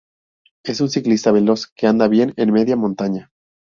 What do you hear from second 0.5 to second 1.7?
Es un ciclista veloz